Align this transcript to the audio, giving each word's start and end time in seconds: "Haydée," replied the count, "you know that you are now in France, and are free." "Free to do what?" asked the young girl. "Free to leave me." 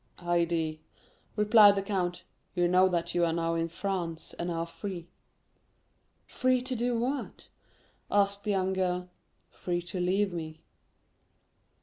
"Haydée," 0.17 0.79
replied 1.35 1.75
the 1.75 1.83
count, 1.83 2.23
"you 2.55 2.67
know 2.67 2.89
that 2.89 3.13
you 3.13 3.23
are 3.23 3.31
now 3.31 3.53
in 3.53 3.67
France, 3.67 4.33
and 4.39 4.49
are 4.49 4.65
free." 4.65 5.09
"Free 6.25 6.59
to 6.63 6.75
do 6.75 6.97
what?" 6.97 7.49
asked 8.09 8.43
the 8.43 8.49
young 8.49 8.73
girl. 8.73 9.11
"Free 9.51 9.83
to 9.83 9.99
leave 9.99 10.33
me." 10.33 10.63